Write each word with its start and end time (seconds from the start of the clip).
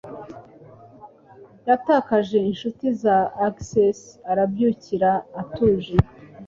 Yatakaje 1.67 2.37
inshuti 2.49 2.85
za 3.01 3.17
Aces 3.47 3.99
arabyakira 4.31 5.11
atuje 5.41 5.95